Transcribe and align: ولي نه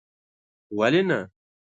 ولي 0.77 1.01
نه 1.09 1.19